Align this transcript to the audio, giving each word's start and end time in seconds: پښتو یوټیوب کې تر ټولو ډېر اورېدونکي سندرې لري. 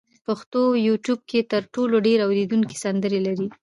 پښتو 0.25 0.61
یوټیوب 0.87 1.19
کې 1.29 1.39
تر 1.51 1.61
ټولو 1.73 1.95
ډېر 2.07 2.19
اورېدونکي 2.25 2.75
سندرې 2.83 3.19
لري. 3.27 3.47